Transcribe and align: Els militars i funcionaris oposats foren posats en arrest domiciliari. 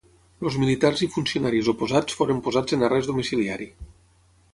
Els 0.45 0.55
militars 0.61 1.03
i 1.07 1.09
funcionaris 1.15 1.69
oposats 1.73 2.17
foren 2.21 2.39
posats 2.47 2.77
en 2.79 2.87
arrest 2.89 3.11
domiciliari. 3.13 3.69